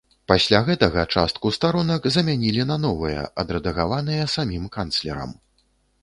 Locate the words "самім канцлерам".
4.37-5.37